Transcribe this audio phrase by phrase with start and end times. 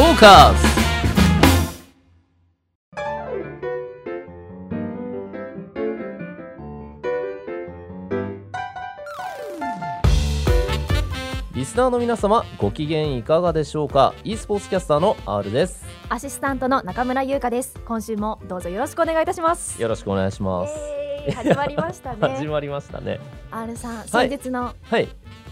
[0.00, 0.66] トーカーズ
[11.54, 15.84] リスナーの皆様ご機嫌いかがでしょうか？e スポーツキャスターの R です。
[16.08, 17.78] アシスタントの中村優香です。
[17.84, 19.82] 今週もどうぞよろしくお願いいたします。
[19.82, 20.74] よろしくお願いします、
[21.26, 23.20] えー、始まりました 始ねまりましたね。
[23.50, 24.08] R さんはい。
[24.08, 25.10] 先日のはい。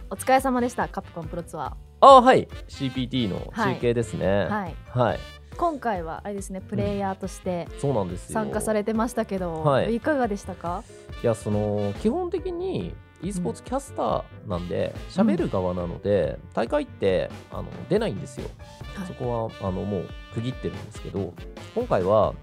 [0.09, 0.89] お疲れ様でした。
[0.89, 2.47] カプコンプロツアあはい。
[2.69, 4.25] CPT の中継ですね。
[4.25, 4.75] ーはい。
[4.91, 5.19] はい、
[5.57, 8.35] 今回はあれですねプレイヤーとしてそうなんですよ。
[8.35, 9.97] 参加されてましたけど、はい。
[9.97, 10.85] い、かがでしたか？
[11.23, 18.49] いやその基本的に e スポーツキャスターなんで喋、る側なので大会ってあの出ないんですよ、
[18.95, 19.07] はい。
[19.09, 21.35] そこはあのもう区切ってるんですけど
[21.75, 22.35] 今回は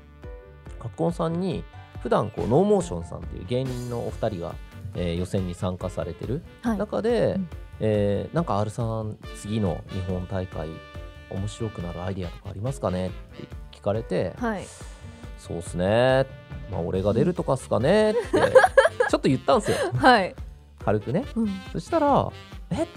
[0.79, 1.63] カプコンさんに
[2.03, 4.53] 普段こうノーモーションさんっていう芸人のお二人が、
[4.95, 6.77] えー予選に参加されてるはい。
[6.77, 10.69] 中で、うんえーなんか R さん次の日本大会
[11.29, 13.07] 面白くなるアイディアとかありますかね？
[13.07, 13.17] って
[13.71, 14.65] 聞かれて、はい。
[15.37, 16.25] そうっすね。
[16.71, 18.11] まあ俺が出るとかっすかね？
[18.11, 18.19] って
[19.09, 19.77] ちょっと言ったんですよ。
[19.95, 20.35] はい、
[20.83, 21.25] 軽くね。
[21.35, 21.49] うん。
[21.73, 22.31] そしたら
[22.71, 22.87] 「え？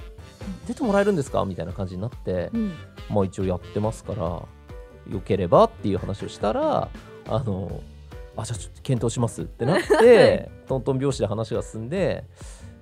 [0.67, 2.73] 出てもらえるんですか?」みたいな感じになってうん、
[3.11, 4.49] まあ一応やってますからよ
[5.25, 6.89] ければっていう話をしたら
[7.29, 7.81] あの
[8.37, 12.25] あじゃあちょっと検討しますってなって トントン拍子で話が進んで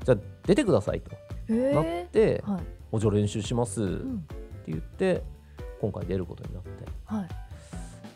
[0.05, 1.11] じゃあ出てくださいと
[1.49, 4.27] なっえてー、はい、「おじゃあ練習します」ってうん
[4.67, 5.23] 言って
[5.81, 6.71] 今回出ることになって。
[7.05, 7.29] はい、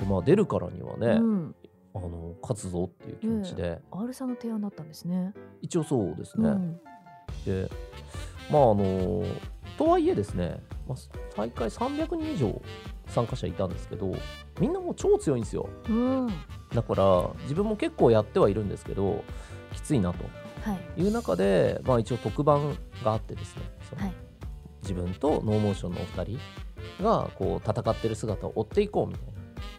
[0.01, 1.55] でまあ出るからにはね、うん、
[1.95, 5.33] あの勝つぞっていう気持ちで、R さんの提案だったんですね。
[5.61, 6.81] 一応そうですね、うん、
[7.45, 7.71] で
[8.51, 9.25] まああの
[9.79, 10.99] とはいえですね、まあ、
[11.37, 12.61] 大会300人以上
[13.07, 14.15] 参加者いたんですけど
[14.61, 15.69] みんなもう超強いんですよ。
[15.89, 16.33] うん、は
[16.75, 19.25] だから自分も結構やってはいるんですけど
[19.73, 20.25] きついなと
[20.97, 24.15] い、いう中で、まあ、一応特番があってですねそのはい。
[24.83, 29.33] 自分とノーモーションのお二人がこう戦ってる姿を追っていこうみたいな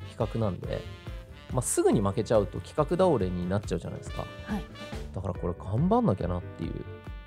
[0.09, 0.81] 企画なんで、
[1.51, 4.25] まあ、すぐに負けちゃうと企画倒れになっちゃうじゃないですか。
[4.45, 4.63] はい。
[5.13, 6.73] だからこれ頑張んなきゃなっていう。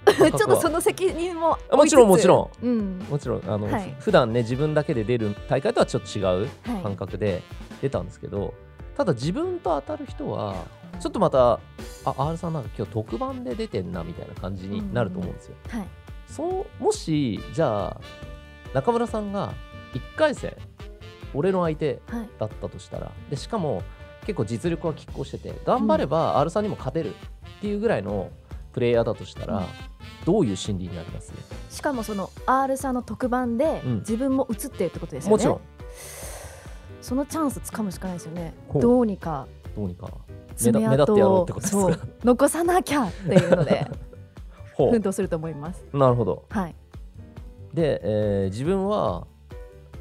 [0.15, 2.67] ちょっとその責任もあもちろんもちろん。
[2.67, 3.43] うん、もちろん。
[3.51, 3.95] あの、はい。
[3.99, 7.43] 普段ね自分だけで出る大会とはちょっと違うはい、感覚で
[7.81, 8.55] 出たんですけど、
[8.97, 10.55] ただ自分と当たる人は
[11.01, 11.61] ちょっとまた
[12.05, 15.57] あ R さんなんか今日特番で出てんなみたいな感じになると思うんですよ。
[15.69, 15.87] はい、
[16.27, 18.01] そうもしじゃあ
[18.73, 19.53] 中村さんが
[19.93, 20.57] 1回戦
[21.35, 23.83] 俺の相手はい、だったとしたらでしかも
[24.27, 28.31] 結構実力は拮抗してて頑張れば R さんにも勝てるっていうぐらいの
[28.73, 29.65] プレイヤーだとしたら、うん。
[30.25, 31.33] どういう心理になります？
[31.71, 33.99] しかもその R さんの特番でうん。
[33.99, 35.31] 自分も映ってるってことですよね。
[35.31, 35.61] もちろん。
[37.01, 38.55] そのチャンス掴むしかないですよね。
[38.75, 39.47] どうにか。
[39.77, 40.09] どうにか。
[40.09, 40.24] 目
[40.57, 41.81] 爪立目立痕ってやろうっをてことですか？
[41.81, 42.01] そう。
[42.25, 43.87] 残さなきゃっていうので
[44.75, 45.85] ほ奮闘すると思います。
[45.93, 46.45] うなるほど。
[46.51, 46.75] はい、
[47.73, 49.27] で、えー自分は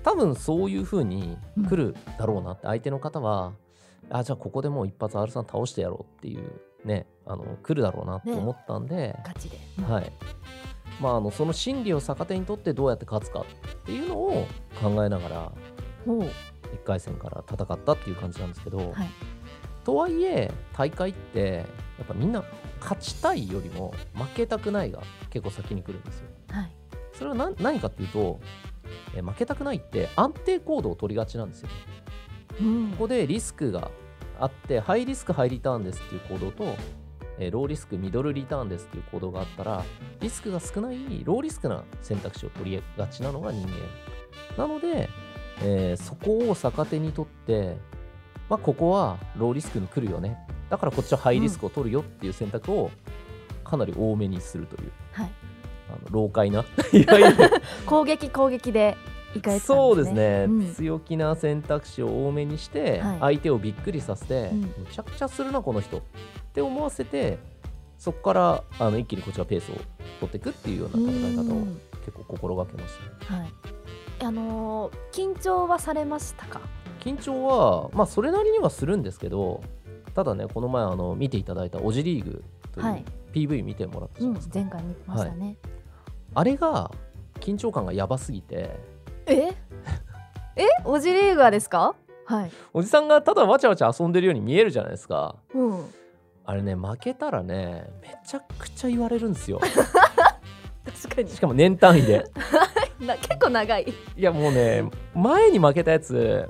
[0.03, 1.37] 多分そういう風に
[1.69, 3.53] 来るだろうなって、相手の方は
[4.09, 6.43] あじゃあここでもう一発 R さん倒してやろうっていう
[6.83, 9.57] ねあの来るだろうなって思ったんで、ガチで。
[9.87, 10.11] はい。
[11.01, 13.45] まあ、あのその心理を逆手にとってどうやって勝つかっ
[13.85, 14.45] ていうのを
[14.81, 15.51] 考えながら
[16.05, 16.29] ほう、1
[16.85, 18.89] 回戦から戦ったっていう感じなんですけど、はい、
[19.83, 21.65] とはいえ大会って
[21.97, 22.43] やっぱみんな
[22.81, 26.27] 勝ちたいよりも負けたくないが結構先に来るんですよ。
[26.49, 26.71] はい、
[27.13, 28.39] それは何何かっていうと、
[29.15, 31.69] えー負けたくないって安定行動を取りがちなんですよ。
[32.61, 33.89] うんここでリスクが
[34.39, 36.75] あって、ハイリスク、ハイリターンですっていう行動と、
[37.39, 39.83] えーローリスク、ミドルリターンですっていう行動があったら、
[40.19, 43.73] リスクが少ない、ローリスクな選択肢を取りがちなのが人間。
[44.57, 45.09] なので、
[45.61, 47.77] えーそこを逆手にとって、
[48.53, 50.37] まあ、ここはローリスクに来るよね。
[50.69, 52.91] だからこっちはハイリスクを取るよっていう選択を
[53.63, 55.31] かなり多めにするという、はい、
[55.89, 56.63] あの老快な、
[57.87, 58.95] 攻撃攻撃で
[59.35, 60.73] いかれてたんそうですね、うん。
[60.75, 63.19] 強気な選択肢を多めにして、はい。
[63.21, 64.61] 相手をびっくりさせて、うん。
[64.61, 65.97] むちゃくちゃするなこの人。
[65.97, 66.01] っ
[66.53, 67.39] て思わせて
[67.97, 69.75] そこからあの一気にこっちはペースを
[70.19, 71.81] 取っていくっていうような戦い方をうん。
[72.05, 72.93] 結構心がけまし
[73.27, 73.39] たね。
[73.39, 73.82] はい。
[74.21, 76.61] あのー緊張はされましたか？
[76.99, 79.61] 緊張はまあそれなりにはするんですけど
[80.13, 85.57] ただねこの前あの見ていただいたオジリーグといはいう PV 見てもらったじうんゃないです、か、前回見てましたね。
[86.35, 86.91] あれが
[87.39, 88.75] 緊張感がやばすぎて
[89.25, 89.53] え？
[90.55, 90.65] え？
[90.85, 91.95] オジリーガーですか？
[92.25, 92.51] はい。
[92.73, 95.85] おじさんがただわちゃわちゃ遊んでるように見えるじゃないですかうん。
[96.45, 99.59] あれね負けたらねめちゃくちゃ言われるんですよ
[101.03, 102.25] 確かにしかも年単位で
[103.05, 103.93] な結構長い。
[104.15, 106.49] いやもうね前に負けたやつ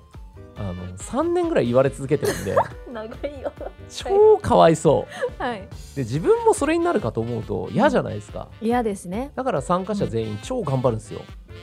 [0.56, 2.56] あの3年ぐらい言われ続けてるんで。
[2.94, 3.52] 長いよ。
[3.90, 5.08] 超かわいそ
[5.40, 8.50] はい、うで自分もそれになるかと思うと嫌じゃないですか。
[8.62, 9.32] 嫌ですね。
[9.36, 11.22] だから参加者全員超頑張るんですよ。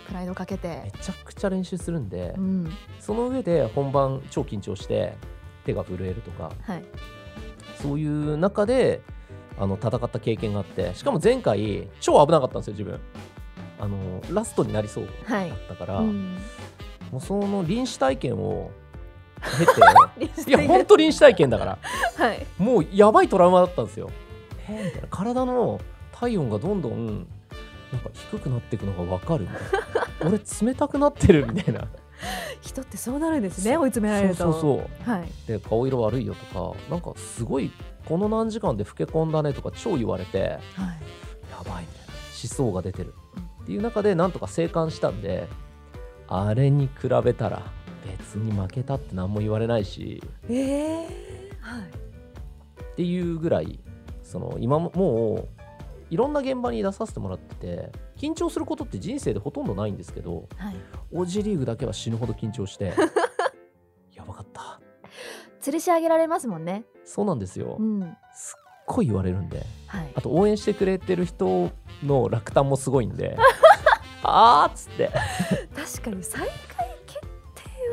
[0.08, 0.80] プライドかけて。
[0.84, 2.72] めちゃくちゃ練習するんで、うん。
[2.98, 5.14] その上で本番超緊張して
[5.64, 6.84] 手が震えるとかはい。
[7.80, 9.00] そういう中で
[9.58, 13.00] あの戦った経験があってしかも前回超危なかったんですよ自分
[13.80, 15.50] あのラストになりそうだはい。
[15.50, 16.36] ったから、うん。
[17.10, 18.70] もうその臨死体験を
[20.16, 21.78] 経て いや本当臨死体験だから
[22.16, 22.46] はい。
[22.58, 24.10] もうやばいトラウマだったんですよ。
[24.68, 25.08] えーみたいな。
[25.08, 25.80] 体の
[26.12, 27.06] 体温がどんどん
[27.92, 29.60] なんか低くなっていくのが分かるみたい
[30.22, 30.28] な。
[30.28, 30.38] 俺
[30.68, 31.88] 冷たくなってるみたいな。
[32.60, 34.44] 人ってそうなるんですね追い詰められると。
[34.44, 34.62] そうそう
[35.06, 35.28] そうはい。
[35.46, 37.72] で顔色悪いよとかなんかすごい
[38.04, 40.98] この何時間で老け込んだねとか超言われてやはい。
[41.64, 42.12] ばいみたいな。
[42.42, 43.14] 思想が出てる
[43.70, 45.46] っていう中でなんとか生還したんで
[46.26, 47.62] あれに比べたら
[48.04, 51.06] 別に負けたって何も言われないしええ
[51.60, 51.82] はい。
[51.82, 53.78] っていうぐらい
[54.24, 55.62] その今ももう
[56.10, 60.76] いろんな現場に出させてもらってて緊張することって人生でほとんどないんですけどはい。
[61.12, 62.92] オージーリーグだけは死ぬほど緊張して
[64.16, 64.80] やばかった。
[65.62, 66.82] 吊るし上げられますもんね。
[67.04, 67.76] そうなんですよ。
[67.78, 68.16] うん
[68.90, 70.12] ごい言われるんではい。
[70.14, 71.70] あと応援してくれてる人
[72.04, 73.36] の落胆もすごいんで
[74.22, 75.10] あーっつって。
[75.74, 76.50] 確かに最下位
[77.06, 77.26] 決定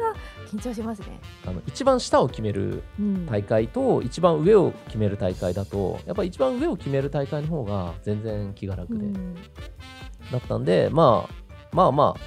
[0.02, 0.16] は
[0.48, 1.20] 緊張しますね。
[1.46, 3.26] あの一番下を決めるうん。
[3.26, 9.36] 大会と一番上を決める大会だとやっぱ一番上を決める大会の方が全然気が楽で、うん。
[9.36, 9.42] だ
[10.38, 11.34] ったんで、まあ、
[11.72, 12.22] まあまあ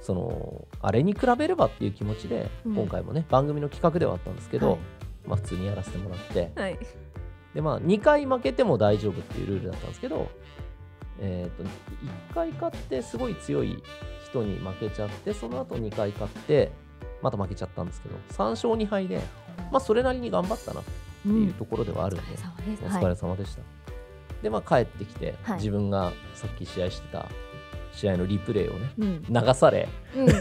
[0.00, 2.74] そのあれに比べればっていう気持ちで、うん。
[2.76, 4.78] 今回もね番組の企画ではあったんですけど、はい。
[5.26, 6.78] まあ、普通にやらせてもらってはい
[7.56, 10.28] で、まあ、2回負けても大丈夫っていうルールだったんですけど、
[11.18, 13.82] えー、と1回勝ってすごい強い
[14.26, 16.70] 人に負けちゃってその後2回勝って
[17.22, 19.22] また負けちゃったんですけど3勝2敗で、
[19.72, 20.90] まあ、それなりに頑張ったなって
[21.24, 21.52] ういうん。
[21.54, 23.24] ところではあるんで、お疲お疲れ様です。
[23.24, 23.62] はいでした。
[24.42, 25.56] で、まあ、帰ってきて、はい。
[25.56, 27.26] 自分がさっき試合してた
[27.92, 29.22] 試合のリプレイをね、うん。
[29.28, 30.34] 流され、うんうん。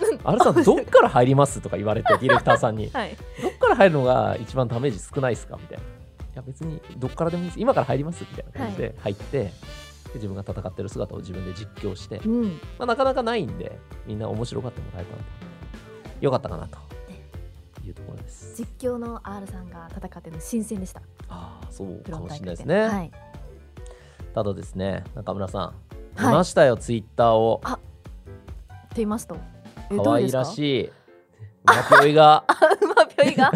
[0.22, 3.16] あるさん、どっから入りますとか言われて、ディレクターさんに、 はい。
[3.42, 5.84] どっから入るのが一番ダメージ少ないですかみたいな。
[6.32, 7.60] いや、別にどっからでもいいです。
[7.60, 8.24] 今から入ります？
[8.28, 9.52] みたいな感じで入って、で
[10.14, 12.44] 自分が戦ってる姿を自分で実況して、うん
[12.78, 15.24] まあ、なかなかないんで、みんな面白がってもらえたんで、
[16.20, 16.78] よかったかなと
[17.86, 18.54] いうところです。
[18.56, 22.80] 実況の R さんが戦ってるの新鮮でしたああ、そうかもしれないですね。
[22.82, 23.10] はい
[24.32, 25.74] ただですね、中村さん、
[26.16, 27.60] 見はいましたよ、ツイッターを。
[27.64, 27.78] と
[28.94, 29.36] 言いますと
[29.90, 30.92] え可愛らいしい。
[31.64, 32.44] マピョイが
[33.22, 33.52] い が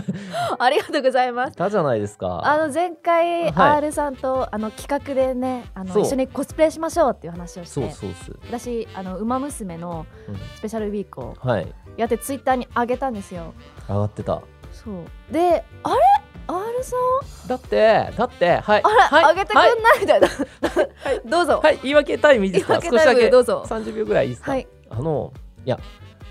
[0.58, 1.52] ありがとうございます。
[1.52, 2.40] いたじゃないですか。
[2.44, 3.76] あの前回はい。
[3.78, 8.32] R さんとあの企画でねあの一緒にコスプレしましょうっていう話をしそうてそうっす。
[8.46, 10.36] 私あの馬娘のうん。
[10.56, 11.72] スペシャルウィークをはい。
[11.96, 13.54] やってツイッターに上げたんですよ。
[13.88, 14.40] 上がってた。
[14.72, 15.32] そう。
[15.32, 15.96] であれ
[16.46, 16.96] ？R さ
[17.46, 17.48] ん？
[17.48, 18.82] だって、だって、はい。
[18.84, 20.20] あれ、はい、上げてくんないみたい。
[20.20, 20.28] な、
[21.24, 22.74] どうぞ、はい、言い訳タイムいいですか？
[22.82, 23.30] 少しだけ。
[23.30, 23.64] どうぞ。
[23.66, 24.66] 30秒ぐらいいいですか、はい。
[24.90, 25.32] あの、
[25.64, 25.78] いや、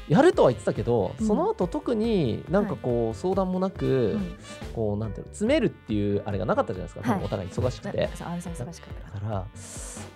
[0.09, 1.27] やるとは言ってたけど、うん。
[1.27, 4.37] その後特になんかこう、相談もなく、うん。
[4.75, 7.23] こうなんていうの詰めるっていうあれがなかったじゃないですか、はい。
[7.23, 8.09] お互い忙しくて。
[8.15, 9.37] そう R さん忙しかったかだから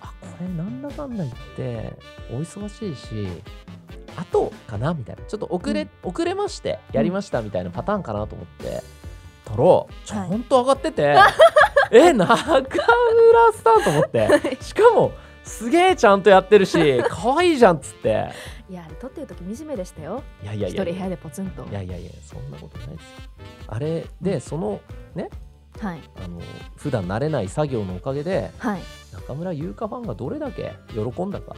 [0.00, 1.96] あこれなんだかんだ言って
[2.30, 3.28] お忙しいし
[4.16, 5.22] あとかなみたいな。
[5.22, 8.82] ちょっと遅れ、遅れましてやりましたみたいなパターンかなと思って
[9.44, 11.16] たらちゃんと上がってて、
[11.90, 12.62] え中村
[13.52, 14.58] さんと思って。
[14.60, 15.12] しかも
[15.48, 18.12] すげえちゃんとやってるし 可愛いじゃんっつって。
[18.12, 18.32] ら
[18.70, 20.22] いやあれ撮ってる時惨めでしたよ。
[20.42, 21.64] いやいやいや一人部屋でポツンと。
[21.64, 23.06] いやいやいやそんなことないですよ。
[23.66, 24.80] あれでその
[25.14, 25.30] ね
[25.80, 26.00] はい。
[26.22, 26.40] あの
[26.76, 28.82] 普段慣れない作業のおかげではい。
[29.12, 31.56] 中村優香ファンがどれだけ喜んだか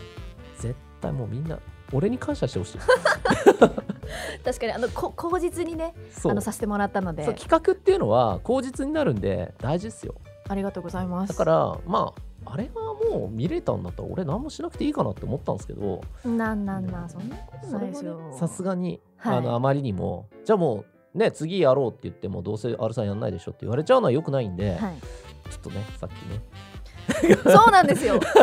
[0.59, 1.59] 絶対もうみんな
[1.93, 2.79] 俺に感謝してほしい。
[4.45, 7.25] 確かにあのこ口実にねあのさせてもらったので。
[7.35, 10.14] 企画っていうのは口実になるんで大事ですよ。
[10.49, 11.31] ありがとうございます。
[11.31, 12.80] だからまああれが
[13.11, 16.00] もう見れたんだったら俺何もしなくていいかなって思ったんですけど。
[16.25, 18.18] なんなんなんそんなことないですよ。
[18.18, 19.37] ねさすがに、はい。
[19.38, 24.94] あのあまりにもじゃあもうね次やろうって言ってもどうせ R さんやんないでしょって言われちゃうのはよくないんで、はい。
[25.50, 26.40] ちょっとねさっきね
[27.45, 28.14] そうなんですよ。
[28.14, 28.21] R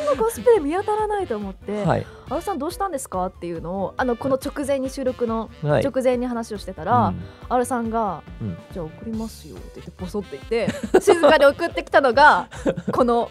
[0.00, 3.26] んのコスプレ見当たらないと思って、はい、R さんどうしたんですか？
[3.26, 7.22] っていうのをあのこの直前に収録のはい、直前に話をしてたら、うん。
[7.48, 8.56] R さんが、うん。
[8.72, 12.48] じゃあ送りますよって言ってポソって言って静かに送ってきたのが
[12.92, 13.30] この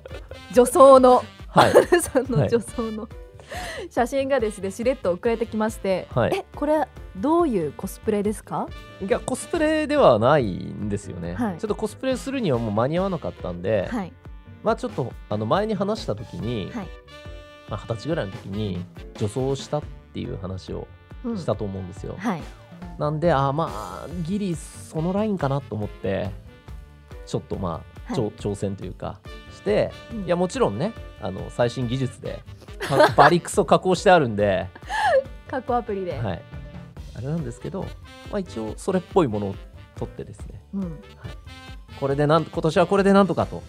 [0.53, 1.71] 女装のはい。
[1.73, 2.49] R さんのはい。
[2.49, 3.07] 女装の
[3.89, 6.31] 写真がですねしれっと送られてきまして、はい。
[6.33, 6.87] えこれ
[7.17, 8.67] どういうコスプレですか？
[9.05, 11.57] いやコスプレではないんですよね、はい。
[11.57, 14.13] ちょっとコスプレするにはもう間に合わなかったんで、はい
[14.63, 16.87] まあちょっとあの前に話した時に、はい。
[17.69, 18.83] まあ、20歳ぐらいの時に
[19.15, 20.87] 女装をしたっていう話を
[21.23, 21.37] うん。
[21.37, 22.41] したと思うんですよ、はい。
[22.97, 26.31] なんであーまあギリそのラインかなと思って
[27.25, 28.17] ちょっとまあ、はい。
[28.17, 29.19] 挑挑戦というか
[29.53, 30.25] してうん。
[30.25, 32.43] いやもちろんねあの最新技術で
[32.79, 34.67] か バリクソ加工してあるんで、
[35.47, 36.41] 加工アプリで、はい、
[37.15, 37.81] あれなんですけど、
[38.31, 39.55] まあ、一応それっぽいものを
[39.95, 40.61] 取ってですね。
[40.73, 40.99] うん、
[41.99, 43.61] これでなん今年はこれでなんとかと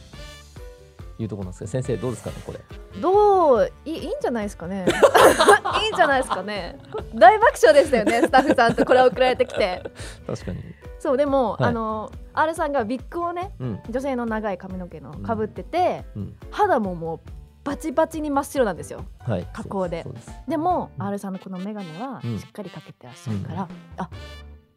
[1.18, 2.60] いうところなんですけど先生どうですかねこれ？
[3.00, 4.86] どういいいいんじゃないですかね。
[5.82, 6.78] いいんじゃないですかね。
[7.14, 9.82] 大爆笑でしたよねスタッフさんとこれ送られてきて。
[10.26, 10.62] 確かに。
[10.98, 11.64] そうでも、はい。
[11.64, 13.80] あの R さんがビッグをねうん。
[13.90, 16.36] 女性の長い髪の毛のかぶってて、うん。
[16.50, 17.20] 肌ももう
[17.64, 19.04] バチバチに真っ白なんですよ。
[19.20, 19.46] はい。
[19.52, 20.04] 加工で。
[20.48, 21.06] でも、うん。
[21.06, 22.38] R さんのこの眼鏡はうん。
[22.38, 24.10] しっかりかけてらっしゃるから、あ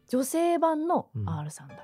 [0.08, 1.28] 女性版のうん。
[1.28, 1.74] R さんだ、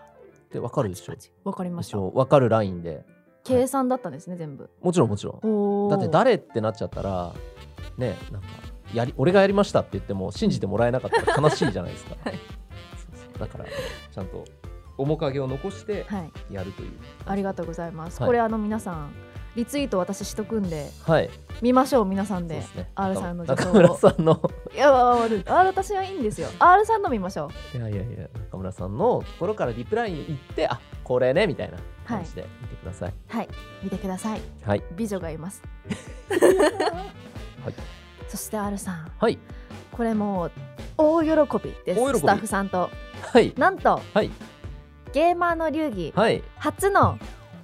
[0.52, 1.14] でわかるでしょ？
[1.44, 3.04] わかりまし一た応わかるラインで
[3.44, 4.70] 計算だったんですね全部。
[4.80, 5.88] もちろんもちろん。
[5.88, 7.32] だって誰ってなっちゃったら
[7.98, 8.48] ねなんか
[8.94, 12.34] やり俺がやりましたって言っても信じてもらえなかったら悲しいじゃないですか、 はい。
[12.34, 13.38] そうそう。
[13.38, 14.44] だからちゃんと
[14.98, 16.54] 面影を残してはい。
[16.54, 16.90] やるという。
[17.26, 18.28] ありがとうございます、はい。
[18.28, 19.12] これあの皆さん
[19.54, 21.30] リツイート私しとくんではい。
[21.60, 22.56] 見ましょう皆さんで。
[22.56, 22.90] ですね。
[22.94, 24.50] R さんの中村さんの。
[24.74, 26.48] いやわわるあ私はいいんですよ。
[26.58, 27.76] R さんの見ましょう。
[27.76, 33.14] いやいやいや中村さんのところからリプライに行ってあこれねみたいな感じで見てください。
[33.28, 33.48] はい。
[33.82, 34.40] 見てください。
[34.64, 34.82] はい。
[34.96, 35.62] 美女がいます。
[36.30, 37.74] はい。
[38.28, 39.12] そして R さん。
[39.18, 39.38] はい。
[39.92, 40.52] これもう
[40.96, 41.30] 大喜
[41.62, 42.18] びです。
[42.18, 42.88] スタッフさんと。
[43.20, 43.52] はい。
[43.58, 44.30] なんとはい。
[45.12, 46.12] ゲーマーの流儀。
[46.16, 46.42] はい。
[46.56, 47.18] 初の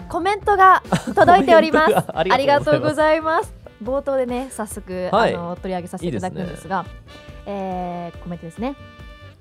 [0.08, 0.82] コメントが
[1.14, 1.94] 届いております。
[2.14, 3.54] ありがとうごいざいます。
[3.82, 5.34] 冒頭でね早速、はい。
[5.34, 6.84] あの取り上げさせていただくんですが
[7.46, 8.74] えーコメントですね。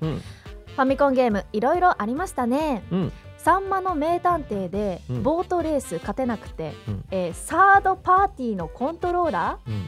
[0.00, 0.16] うん。
[0.18, 2.82] ファミコンゲームいろいろありましたね。
[2.90, 3.12] うん。
[3.36, 5.22] さんまの名探偵で、うん。
[5.22, 7.04] ボートレース勝てなくて、うん。
[7.10, 9.86] えーサードパーティーのコントローラーうん。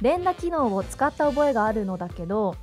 [0.00, 2.56] 連打機能を使った覚えがあるのだけど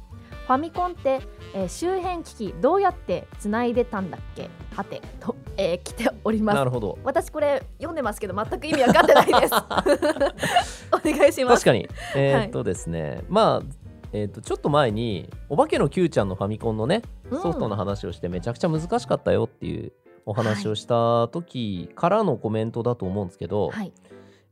[0.50, 1.22] ファミコンって、
[1.54, 4.50] えー周辺機器どうやってつないでたんだっけ？
[4.76, 6.56] はてと、えー来ております。
[6.56, 6.98] なるほど。
[7.04, 9.54] 私これ読んでますけど全く意味わかってないです。
[10.92, 11.64] お願いします。
[11.64, 11.88] 確かに。
[12.16, 13.66] えーっとですね、まあ
[14.12, 17.42] えーっとちょっと前にお化けの Q ちゃんのファミコンのねうん。
[17.44, 19.94] ソフトの話をしてめちゃくちゃ難しかったよっていう
[20.26, 23.94] お話をした時からのコメントだと思うんですけど、はい。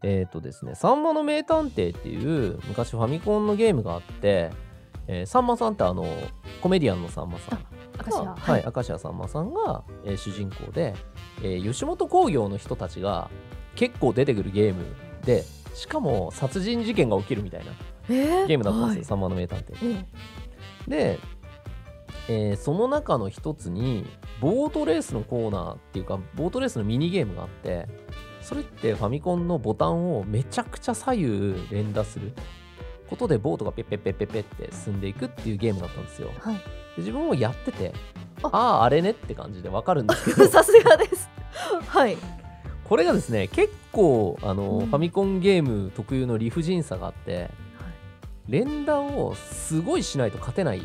[0.03, 4.51] えーっとですね「さんまの名探偵」っていう昔ファミコンのゲームがあって、
[5.07, 6.05] えーさんまさんってあの
[6.61, 7.59] コメディアンのさんまさん。
[7.99, 8.25] 明石家。
[8.25, 10.95] がはい、明石家さんまさんが、えー主人公で、
[11.41, 13.29] えー吉本興業の人たちが
[13.75, 14.83] 結構出てくるゲーム
[15.23, 17.71] でしかも殺人事件が起きるみたいな
[18.09, 19.05] えゲームだったんですよ「はい。
[19.05, 20.05] さんまの名探偵」え
[20.87, 21.19] で、
[22.29, 24.05] えーその中の一つに
[24.41, 27.87] ボートレースのコーナーっていうかボートレースのミニゲームがあって
[28.41, 32.33] それってファミコンのボタンをめちゃくちゃ左右連打する
[33.07, 36.29] ことでボートがペッペッペッペッペッって進んでいくっていうゲームだったんですよ。
[36.29, 36.61] ではい。
[36.97, 37.93] 自分もやってて
[38.43, 38.47] あ。
[38.47, 40.47] ああれねって感じでわかるんですけど。
[40.49, 41.29] さすがです。
[41.87, 42.17] はい。
[42.83, 44.85] これがですね結構あの、うん。
[44.87, 47.49] ファミコンゲーム特有の理不尽さがあって
[48.47, 50.81] 連打をすごいしないと勝てない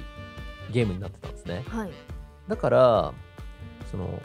[0.72, 1.64] ゲームになってたんですね。
[1.68, 1.90] はい。
[2.48, 3.12] だから
[3.90, 4.20] その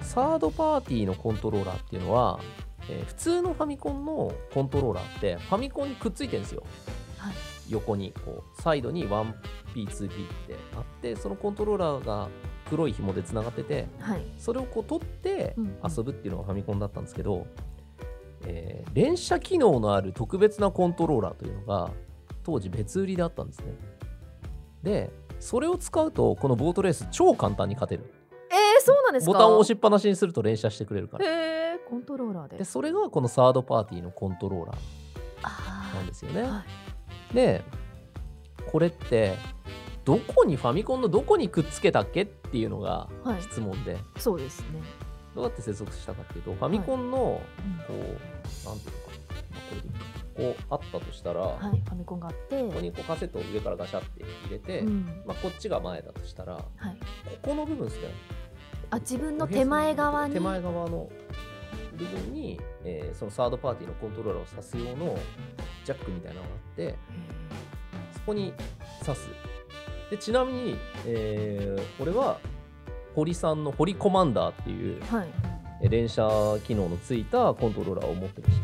[0.00, 2.38] サードパーティーのコントローラーっていうのは、
[2.88, 6.62] えー普通のファミコンのコントローラーってファミコンにくっついてるんですよ。
[6.62, 7.03] はい
[7.68, 10.10] 横にこうサイドに 1P2P っ
[10.46, 12.28] てあってそのコントローラーが
[12.68, 14.24] 黒い紐でつながっててはい。
[14.38, 15.78] それをこう取ってうんうん。
[15.96, 17.46] 遊ぶっていうのがファミコンだったんですけど、
[18.46, 21.90] えー連射機能のある特別なコントローラーというのが
[22.44, 23.74] 当時別売りであったんですね。
[24.82, 28.12] でそれを使うとこのボートレース超簡単に勝てる。
[28.50, 29.32] えー、そうなんですか？
[29.32, 31.24] ボタンを押しっぱなしにすると連射してくれるから。
[31.26, 31.28] へ
[31.74, 32.58] えコントローラーで。
[32.58, 34.76] でそれがこのサードパーティーのコントローラー
[35.42, 36.64] あなんですよね、ーはい
[37.34, 37.62] で
[38.70, 39.34] これって
[40.04, 43.42] どこにファミコンのどこにくっつけたっけっていうのがはい。
[43.42, 44.66] 質問で、そうですね、
[45.34, 48.24] どうやって接続したかっていうとファミコンのこうんう、なんていうのか
[48.66, 48.74] な、
[49.50, 52.60] まあこれでいいこうあったとしたら、はい、ファミコンがあって。
[52.60, 55.22] ここにこうカセットを上からガシャって入れて、うん。
[55.26, 56.98] まあ、こっちが前だとしたらこはい、
[57.40, 58.08] この部分ですね。
[58.90, 60.34] あ自分の手前側に？
[60.34, 61.08] 手前側の
[61.94, 65.16] 部分に、えーそのサードパーティーのコントローラーを挿す用の
[65.84, 66.96] ジャックみたいなのがあって
[68.12, 68.52] そこに
[69.02, 69.28] 挿す。
[70.10, 72.38] でちなみに、えー俺は
[73.14, 75.28] 堀さんの堀コマンダーっていうはい。
[75.82, 76.22] えー連射
[76.66, 78.54] 機能のついたコントローラーを持ってまし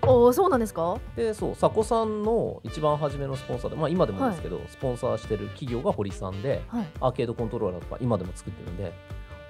[0.00, 0.08] た。
[0.10, 0.98] おおそうなんですか？
[1.16, 6.86] でそう佐古さんの一番初めのスポンサーでまあ今でもですけど、スポンサーしてる企業が堀さんではい。
[7.00, 8.92] アーケードコントローラーとか今でも作ってるんで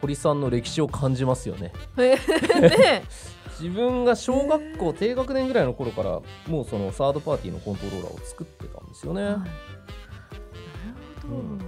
[0.04, 1.72] 堀さんの歴史を感じますよね。
[1.96, 3.02] えー ね。
[3.60, 9.32] 自分が小学校低学年ぐらいの頃からもうそのサードパーティーのコントローラーを作ってたんですよね、はい。
[9.32, 9.44] なる
[11.22, 11.58] ほど、うん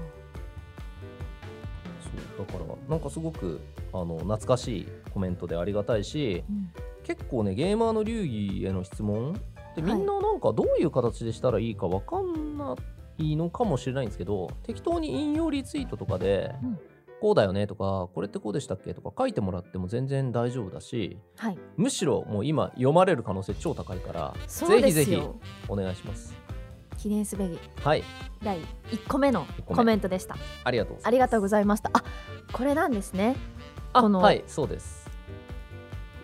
[2.00, 3.60] そうだからなんかすごく
[3.92, 6.70] あの懐かしいコメントでありがたいしうん。
[7.04, 9.34] 結構ねゲーマーの流儀への質問？
[9.76, 12.74] でみんななんかどういう形でしたらいいか分かんな
[13.18, 16.78] いのかもしれないんですけど適当に引用リツイートとかで、うん
[17.20, 21.58] こうだよねとかこれってこうでしたっけとか書いてもらっても全然大丈夫だしはい。
[21.76, 25.22] むしろもう今読まれる可能性超高いからぜひぜひ
[25.68, 26.34] お願いします。
[26.98, 27.58] 記念すべき。
[27.82, 28.02] はい。
[28.42, 28.58] 第
[28.90, 30.36] 1個目のコメントでした。
[30.64, 31.06] ありがとうございます。
[31.06, 31.90] ありがとうございました。
[31.92, 32.04] あ
[32.52, 33.36] これなんですね。
[33.92, 35.10] あこのはいそうです。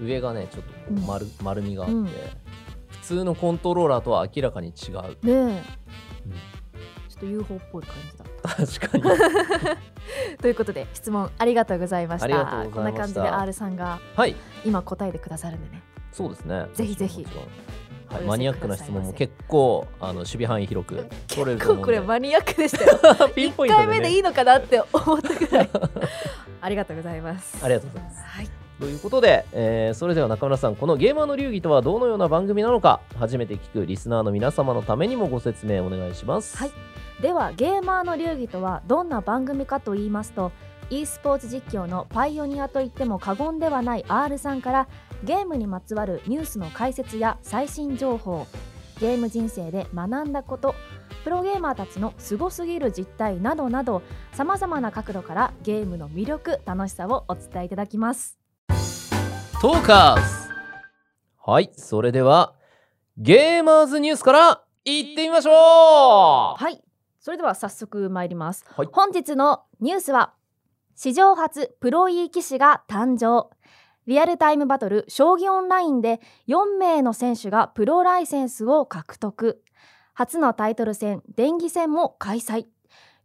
[0.00, 0.72] 上がねちょっと
[1.06, 2.06] 丸,、丸みがあって、うん。
[2.06, 4.92] 普通のコントローラーとは明らかに違う、
[5.26, 5.62] ねえ。
[6.24, 6.61] ちょっ
[7.22, 8.66] と UFO っぽい感じだった。
[8.66, 9.04] 確かに。
[10.42, 12.66] ということで質問ありがとうございました。
[12.72, 14.34] こんな感じで R さんがはい。
[14.64, 15.82] 今答えてくださるんでね。
[16.12, 16.66] そうですね。
[16.74, 17.26] ぜひぜひ。
[18.08, 21.84] はい、マニアックな質問も結構あの守備範囲広く取れる結構と思うんで。
[21.84, 22.98] これマニアックでしたよ。
[23.34, 25.70] ピン1ポイントで、ね、回目でいいのかなって思ったぐらい。
[26.60, 27.64] ありがとうございます。
[27.64, 28.22] ありがとうございます。
[28.22, 28.48] はい。
[28.80, 36.56] ということで、えーそれでは中村さんこのゲーマーの流儀とはどのような番組なのか初めて聞くリスナーの皆様のためにもご説明お願いします。
[36.56, 36.91] はい
[37.22, 40.50] ではゲーマーの流儀とはどんな番組かと言いますと
[40.90, 44.88] e スポーツ実況のパイオニアといっても過言ではない R さんから
[45.22, 48.48] ゲームにまつわるニュースの解説や最新情報
[49.00, 50.74] ゲーム人生で学んだこと
[51.22, 54.02] プロゲーマーたちのすごすぎる実態などなど
[54.32, 58.38] さまざまな角度からゲームの魅力楽しさをお伝えいただきます。
[59.60, 60.50] トーカーズ。
[61.44, 62.54] はいそれでは
[63.16, 65.54] ゲーマーズニュースからいってみましょう。
[65.54, 66.82] はい
[67.22, 68.64] それでは早速参ります。
[68.76, 68.88] はい。
[68.92, 70.34] 本日のニュースは
[70.96, 73.48] 史上初プロ E 棋士が誕生。
[74.08, 79.62] リアルタイムバトル将棋オンラインで4名の選手がプロライセンスを獲得。
[80.14, 82.66] 初のタイトル戦電撃戦も開催。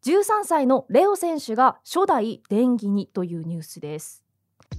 [0.05, 4.26] 13歳のレオ選手が初代電撃にというニュースです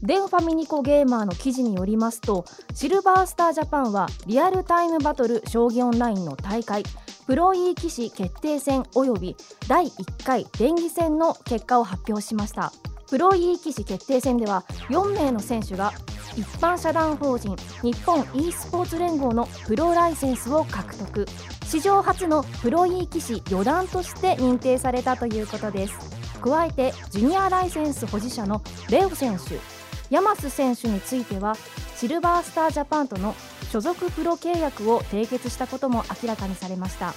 [0.03, 6.85] デンファミニコゲーマーの記事によりますとシルバースタージャパンはリアルタイムバトル将棋オンラインの大会
[7.29, 9.37] プロ E 棋士決定戦および
[9.69, 12.73] 第1回電撃戦の結果を発表しました。
[13.11, 15.93] プロ E 棋士決定戦では4名の選手が
[16.39, 21.27] 一般社団法人日本 e スポーツ連合のプロライセンスを獲得。
[21.67, 25.95] 史上初のプロ E 棋士四段として認定されたということです。
[26.41, 29.78] 加えてジュニアライセンス保持者のレオ選手。
[30.11, 31.55] ヤマス選手については
[31.97, 33.35] シルバースタージャパンとの
[33.71, 37.15] 所属プロ契約を締結したことも明らかにされました。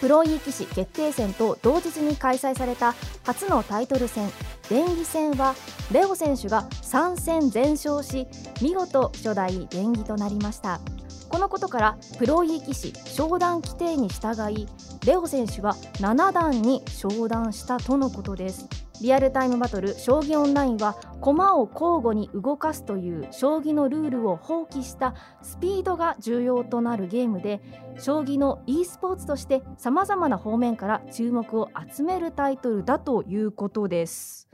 [0.00, 4.30] プロ E 棋士決定戦と同日に開催された初のタイトル戦
[4.70, 5.54] 電撃戦は
[5.92, 8.26] レオ選手が3戦全勝し
[8.62, 10.80] 見事初代電撃となりました。
[11.28, 14.66] このことからプロ E 棋士昇段規定に従い
[15.06, 18.89] レオ選手は7段に昇段したとのことです。
[19.00, 27.60] リアルタイムバトル将棋オンラインは駒を交互に動かすという将棋のルールを放棄したスピードが重要となるゲームで
[27.98, 34.48] 将棋の e スポーツとしてさまざまな方面から注目を集めるタイトルだということです。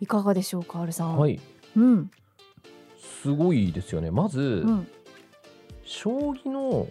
[0.00, 1.40] いかがでしょうか R さん、はい。
[1.76, 2.10] うん。
[2.98, 4.10] すごいですよね。
[4.10, 4.88] まず、うん。
[5.84, 6.88] 将棋の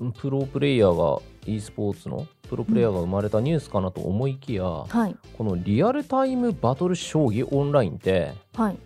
[0.00, 5.16] いプロプレイヤーが e スポーツのプロプレイヤーが生まれたニュースかなと思いきや、はい。
[5.38, 8.78] このリアルタイムバトル将棋オンラインってはい、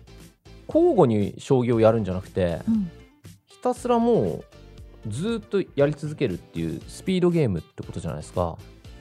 [0.67, 2.91] 交互に将棋をやるんじゃなくてうん、
[3.47, 4.43] ひたすらも
[5.05, 8.55] うずっとやり続けるっていうスピードゲームってことじゃないですか。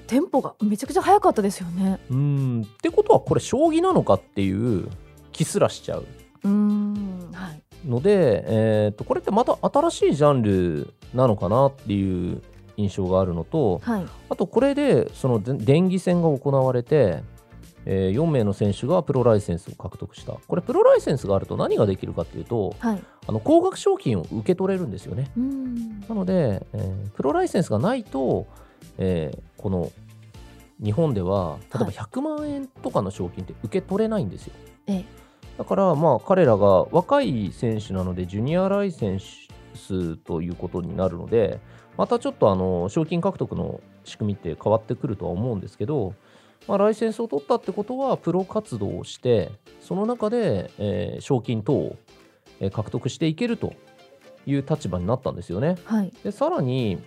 [0.06, 2.00] テンポがめちゃくちゃ速かったですよね。
[2.10, 2.62] うーん。
[2.62, 4.88] ってことはこれ将棋なのかっていう
[5.32, 6.06] 気すらしちゃう
[6.44, 7.30] うーん。
[7.32, 7.62] はい。
[7.86, 12.42] ので、えー、とこれってまた新しいジャンルなのかなっていう
[12.76, 14.06] 印象があるのとはい。
[14.30, 17.22] あとこれでそので電撃戦が行われて、
[17.86, 20.32] え4名の選手がプロライセンスを獲得した。
[20.46, 23.02] これプロライセンスがあると何ができるかっていうとはい。
[23.26, 25.30] あの高額賞金を受け取れるんですよね。
[26.08, 28.46] なので、えープロライセンスがないと、
[28.98, 29.90] えーこの
[30.82, 31.94] 日本では例えばはい。
[31.94, 34.54] 100万円とかの賞金って受け取れないんですよ。
[34.86, 35.04] ええ。
[35.56, 39.20] だからまあ彼らが若い選手なのでジュニアライセン
[39.74, 41.60] スということになるので
[41.96, 46.14] またちょっとあの賞金獲得の仕組みって変わってくるとは思うんですけど、
[46.66, 51.96] まあ、ライセンスを取ったってことはプロ活動をしてその中で、えー賞金等を
[52.60, 53.74] えー獲得していけると
[54.46, 55.76] いう立場になったんですよね。
[55.84, 56.12] はい。
[56.22, 56.98] でさらに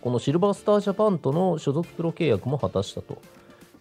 [0.00, 3.22] このシルバースタージャパンとの所属プロ契約も果たしたと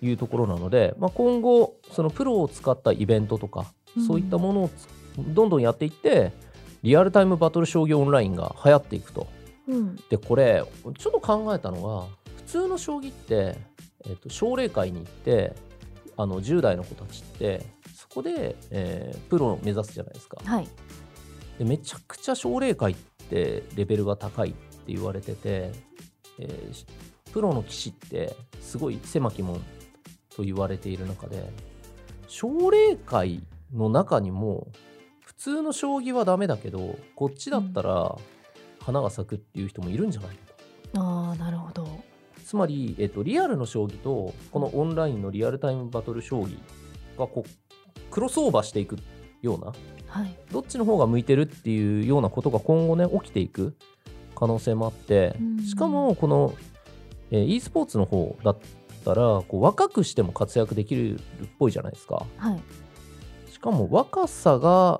[0.01, 3.65] いうところなので、まあ、今後そのプロを使ったイベントとか、
[3.97, 4.07] うん。
[4.07, 6.31] そういったものをつどんどんやっていって
[6.81, 9.27] リアルタイムバトル将棋オンラインが流行っていくと
[9.67, 9.95] うん。
[10.09, 10.63] でこれ
[10.97, 13.57] ちょっと考えたのが普通の将棋って、
[14.05, 15.53] えっと奨励会に行って
[16.17, 20.37] あの10代の子たちってそこで、えープロを目指すじゃないですか。
[20.43, 20.67] はい。
[21.57, 22.95] でめちゃくちゃ奨励会っ
[23.29, 25.71] てレベルが高いって言われてて、
[26.39, 26.85] えーし
[27.31, 29.59] プロの棋士ってすごい狭き門
[30.35, 31.49] と言われている中で
[32.27, 33.41] 奨励会
[33.73, 34.67] の中にも
[35.25, 38.15] 普通の将棋はダメだけどこっちだったら
[38.83, 40.53] 花が咲くっていう人もいるんじゃないか。
[40.93, 41.01] と。
[41.01, 41.87] ああなるほど。
[42.45, 46.57] つまり、えっと、リアルの将棋とこのオンラインのリアルタイムバトル将棋
[47.17, 48.97] がこうクロスオーバーしていく
[49.41, 49.73] ような
[50.07, 50.35] はい。
[50.51, 53.75] どっちの方が向いてるっていうようなことが今後ね起きていく
[54.35, 55.63] 可能性もあってうん。
[55.63, 56.53] しかもこの、
[57.31, 58.57] えー e スポーツの方だっ
[59.05, 61.19] たらこう若くしても活躍できるっ
[61.57, 62.25] ぽいじゃないですか。
[62.37, 63.51] はい。
[63.51, 64.99] しかも若さが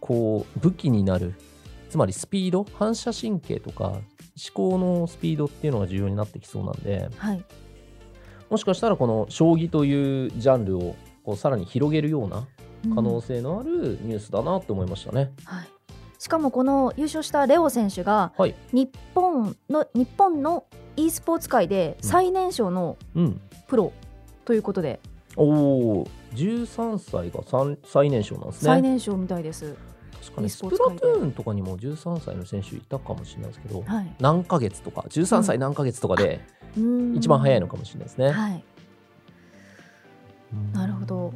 [0.00, 1.34] こう武器になる
[1.90, 4.00] つまりスピード反射神経とか思
[4.54, 7.44] 考のスピードっていうのが重要になってきそうなんではい
[8.48, 12.48] もしかしたらこの将棋というジャンルをこうさらに広げるような
[12.94, 15.30] 可能性のあるニュースだなって思いましたね。
[15.44, 15.68] はい、
[16.18, 18.54] しかもこの優勝したレオ選手がはい。
[18.72, 20.64] 日本の日本の
[20.96, 23.40] e スポーツ界で最年少のうん。
[23.68, 23.92] プロ
[24.44, 24.98] ということで、
[25.36, 28.66] おお、13歳が三最年少なんですね。
[28.66, 29.76] 最年少みたいです。
[30.20, 36.40] 確かに e スプラトゥーンとかにも13歳の選手いたかもしれないですけど、はい、何ヶ月とか、13歳何ヶ月とかで
[37.14, 38.30] 一番早いのかもしれないですね。
[38.30, 38.64] はい、
[40.52, 41.32] うんなるほど。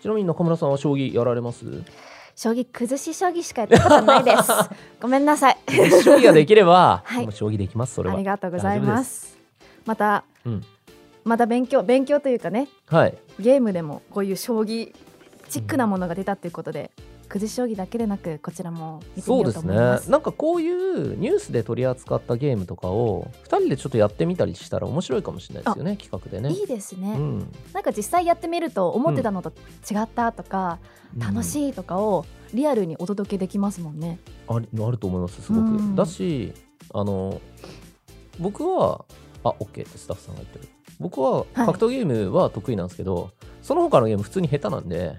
[0.00, 1.64] ちなみに中村さんは将棋やられます？
[2.36, 4.52] 将棋崩し将棋しかやったことないです。
[5.00, 5.56] ごめんなさい。
[6.04, 8.14] 将棋ができれば、 はいもう将棋できます、それは。
[8.14, 9.38] ありがとうございます。
[9.86, 10.62] また、うん
[11.24, 13.18] また勉強勉強というかね、はい。
[13.40, 14.94] ゲームでもこういう将棋
[15.48, 16.92] チックなものが出たということで、
[17.28, 19.72] 崩し将棋だけでなくこちらも見てみようとそうですね。
[19.72, 20.10] 思います。
[20.10, 26.54] なんかこういうニュースで取り扱ったゲームとかを2人でちょっとやってみたりしたら面白いかもしれないですよね企画でね。
[26.54, 29.50] いいですね、うん、なんか実際やってみると思ってたのと
[29.90, 30.78] 違ったとか、
[31.18, 34.18] 楽いしいとかをリアルにお届けできますもんね。
[34.48, 35.94] ありあると思いますすごく、うん。
[35.94, 36.52] だし
[36.94, 37.40] あの
[38.38, 39.04] 僕は
[39.42, 40.68] あ OK ってスタッフさんが言ってる。
[40.98, 43.30] 僕は格闘ゲームは得意なんですけど、
[43.62, 45.18] その他のゲーム普通に下手なんで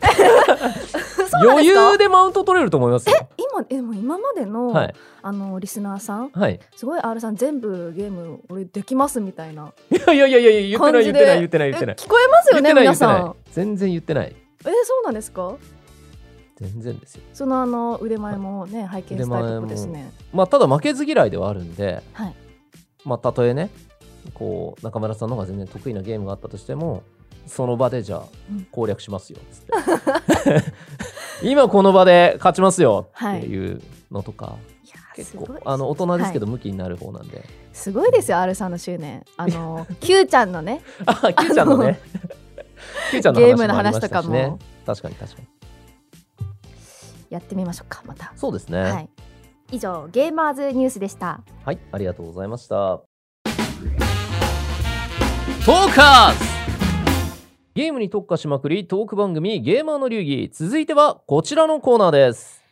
[1.42, 3.14] 余裕でマウント取れると思いますよ。
[3.36, 4.94] 今でも今までの、はい。
[5.22, 6.60] あのリスナーさんはい。
[6.76, 11.96] すごい R さん全部ゲーム俺できますみたいないやいやいやいや言ってない言ってない言ってない言ってない。
[11.98, 13.34] え聞こえますよね皆さん。
[13.52, 14.34] 全然言ってない。
[14.64, 15.54] えそうなんですか？
[16.56, 17.22] 全然ですよ。
[17.34, 20.10] そのあの腕前もね拝見したいとこですね。
[20.32, 22.34] まあただ負けず嫌いではあるんではい。
[23.04, 23.70] まあたとえね
[24.34, 27.02] こう中村さんの方が全然得意なゲームがあったとしても
[27.46, 28.64] その場でじゃあうん。
[28.70, 30.72] 攻略しますよつって。
[31.48, 33.80] 今この場で勝ちますよっていう
[34.10, 39.24] のとか、いや結構あの大人ですけど向きになる方なんで、すごいですよ R さんの執念。
[39.36, 40.82] あの Q ちゃんのね。
[41.04, 42.00] あ キューちゃんのね。
[43.10, 44.58] キューちゃんのゲ ームの話もありました話とかも。
[44.86, 45.48] 確かに確かに。
[47.28, 48.32] やってみましょうかまた。
[48.36, 48.80] そうですね。
[48.80, 51.40] ははい、い以上ゲーマーズニュースでした。
[51.64, 53.00] ありがとうございました。
[55.66, 56.55] トーカーズ
[57.76, 60.48] ゲームに特化しまくりトーク番組ゲーマーの流儀。
[60.50, 62.64] 続いてはこちらのコーナーです。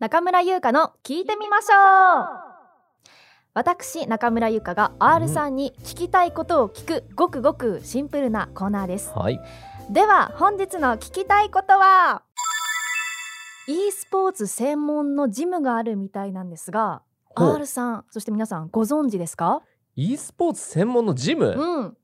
[0.00, 3.10] 中村優香の聞いてみましょう。
[3.54, 9.10] 私中村優香が R さんに聞きたいことを聞くごくごくシンプルなコーナーです。
[9.14, 9.40] はい。
[9.88, 12.22] では本日の聞きたいことは
[13.66, 17.00] e スポーツ専門のジムがあるみたいなんですが
[17.34, 19.62] R さんそして皆さんご存知ですか
[19.96, 21.96] ？e スポーツ専門のジム、うん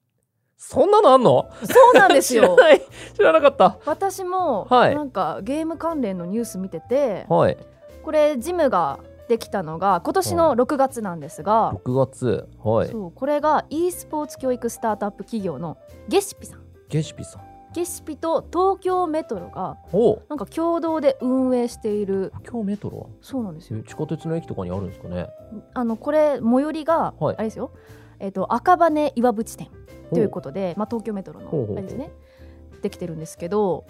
[0.57, 1.49] そんなのあんの？
[1.64, 2.57] そうなんですよ。
[3.14, 3.79] 知らなかった。
[3.87, 4.95] 私もはい。
[4.95, 7.57] なんかゲーム関連のニュース見ててはい。
[8.03, 12.49] これジムができたのが今年の6月なんですが、6月。
[12.62, 12.88] はい。
[12.88, 15.77] そうこれが e スポーツ教育スタートアップ企業の
[16.09, 16.61] ゲシピさん。
[16.88, 17.42] ゲシピさん。
[17.75, 19.77] ゲシピと東京メトロが
[20.31, 22.33] なんか共同で運営している。
[22.38, 23.83] 東京メトロそうなんですよ。
[23.83, 25.29] 地下鉄の駅とかにあるんですかね？
[25.75, 27.35] あのこれ最寄りが、はい。
[27.37, 27.73] あれですよ、
[28.21, 29.69] えっと赤羽岩淵店
[30.11, 32.11] というとことで、まあ、東京メトロのあれですね
[32.83, 33.85] できてるんですけど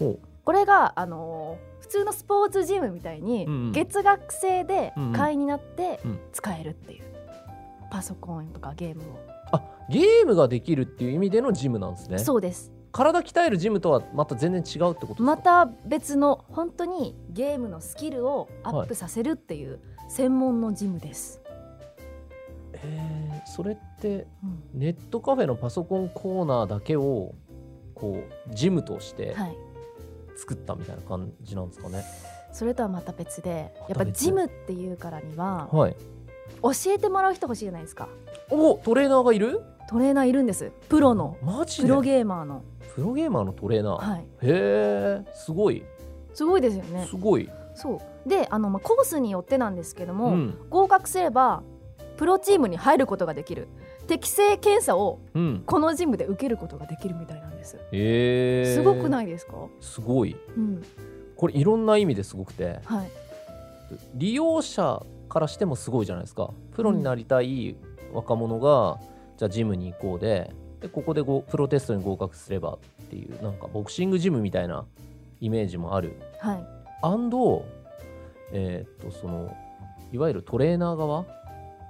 [0.44, 6.18] これが、あのー普通のスポーツジムみたいに、月額制で会員になってうん。
[6.32, 7.04] 使えるっていう、
[7.92, 9.04] パソコンとかゲームを、
[9.52, 12.18] あゲームができるっていう意味でのジムなんですね。
[12.18, 12.72] そうです。
[12.90, 15.22] 体鍛えるジムとはまた全然違うってことですか？
[15.22, 21.40] また別の本当にゲームのスキルをアップさせるっていう専門のジムです、
[22.84, 24.80] えーそれってうん。
[24.80, 27.34] ネットカフェのパソコンコーナーだけを
[27.94, 29.56] こうジムとしてはい、
[30.36, 32.04] 作ったみたいな感じなんですかね？
[32.52, 35.96] それとはまた別でやっぱジムっていうからにははい。
[36.62, 38.08] 教えてもらう人欲しいじゃないですか。
[38.50, 39.62] おトレーナーがいる？
[39.88, 40.72] トレーナーいるんです。
[40.88, 41.36] プロの。
[41.42, 41.88] マジで？
[41.88, 42.62] プロゲーマーの。
[42.94, 44.20] プロゲーマーのトレーナー、はい。
[44.20, 45.84] へえすごい。
[46.34, 47.06] すごいですよね。
[47.08, 47.48] すごい。
[47.74, 48.28] そう。
[48.28, 50.58] であの、まあ、コースによってなんですけども、うん。
[50.70, 51.62] 合格すれば
[52.16, 53.68] プロチームに入ることができる。
[54.06, 55.62] 適正検査をうん。
[55.66, 57.78] このジムで受けることができるみたいなんです。
[57.92, 60.36] えー、すごくないいですか、すごい。
[60.56, 60.82] うん。
[61.36, 62.80] これいろんな意味ですごくて。
[62.84, 63.10] はい。
[64.14, 66.50] 利用者からしてもすごいじゃないですか。
[66.72, 67.76] プロになりたい
[68.12, 68.98] 若者が、
[69.36, 70.50] じゃあジムに行こうで
[70.80, 72.78] でここでごプロテストに合格すればっ
[73.10, 74.86] ていうなんかボクシングジムみたいな
[75.40, 76.16] イメージもある。
[76.40, 76.66] はい。
[77.02, 77.64] アンド
[78.52, 79.54] えーっとその
[80.12, 81.24] いわゆるトレーナー側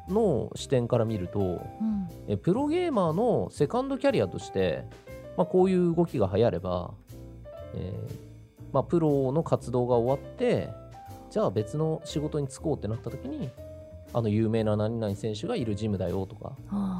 [0.08, 2.08] の視点から見るとうん。
[2.28, 4.84] えプロゲーマーのセカンドキャリアとして、
[5.36, 6.92] まあ、こういう動きが流行れば、
[7.74, 8.26] えー
[8.72, 10.68] まあ、プロの活動が終わって
[11.30, 13.50] じゃあ別の仕事に就こうってなった時に
[14.12, 16.56] あの有名な何々選手がいるジムだよとか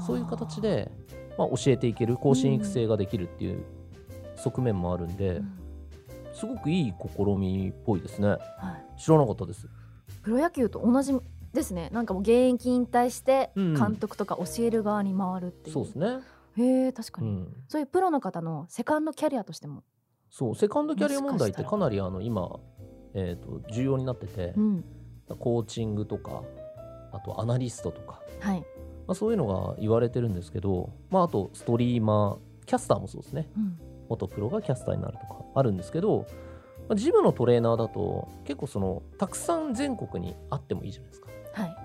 [0.06, 0.90] そういう形で、
[1.38, 3.64] まあ、教えていける更新育成ができるっていう
[4.36, 5.58] 側面もあるんで、うん。
[6.34, 8.28] すごくいい試みっぽいですね。
[8.28, 9.66] はい、知らなかったです。
[10.22, 11.12] プロ野球と同じ
[11.56, 11.90] ですね。
[11.92, 13.74] なんかもう現役引退してうん。
[13.74, 16.20] 監督とか教える側に回るっていう、そうですね、
[16.56, 19.82] へえ確かに、うん、そういうプロの方のセカンドキャリアとしても、
[20.30, 22.60] そうセカンドキャリア問題ってかなりあの今、
[23.14, 24.84] えー、と重要になってて、うん、
[25.38, 26.42] コーチングとか
[27.12, 28.60] あとアナリストとか、はい、
[29.06, 33.48] まあ、そういうのが言われてるんですけど、まあ、あとストリーマーキャスターもそうですね。
[33.56, 36.26] うん、元プロがキャスターになるとかあるんですけど、
[36.88, 41.25] まあ、ジムのトレーナーだと結構そのたくさん全国にあってもいいじゃないですか。
[41.56, 41.76] はい。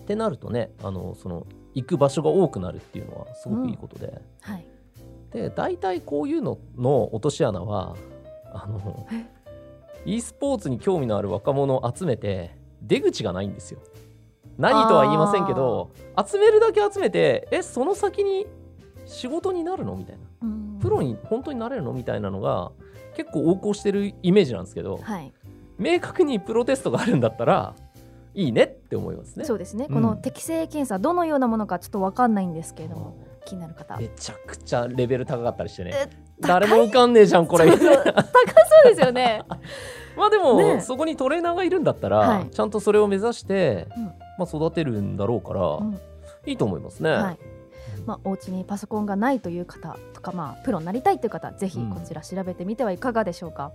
[0.00, 4.66] ってなるとねあのその行く場所が多くなるっていうのはすごくいいことで、はい。
[5.32, 7.96] で大体こういうのの落とし穴は
[8.52, 9.24] あのえ
[10.04, 13.80] ？e スポーツに興味のある若者を集めて出口がないんですよ。
[14.58, 15.90] 何とは言いませんけど
[16.24, 18.46] 集めるだけ集めてえその先に
[19.06, 19.96] 仕事になるの？
[19.96, 20.22] みたいな。
[20.42, 20.78] うん。
[20.80, 21.94] プロに本当になれるの？
[21.94, 22.72] みたいなのが
[23.16, 25.32] 結構横行してるイメージなんですけどはい。
[25.78, 27.74] 明確にプロテストがあるんだったら
[28.34, 29.44] いいねって思いますね。
[29.44, 29.94] そうですね、うん。
[29.94, 33.96] この適正検査どのようなものかちょっとわかんないんですけれども気になる方。
[33.96, 35.92] めちゃくちゃレベル高かったりしてね。
[35.94, 36.08] え
[36.40, 37.70] 誰も受かんねえじゃんこれ。
[37.70, 37.90] 高そう
[38.86, 39.42] ですよね。
[40.16, 40.80] まあでも、ね。
[40.80, 42.50] そこにトレーナーがいるんだったら、はい。
[42.50, 44.04] ちゃんとそれを目指して、うん。
[44.04, 45.98] まあ、育てるんだろうから、うん。
[46.46, 47.10] いいと思いますね。
[47.10, 47.38] はい。
[48.06, 51.90] まあ、お家にパソコンがないという方とか、まあ、プロになりたいという方ぜひうん。
[51.90, 53.72] こちら調べてみてはいかがでしょうか、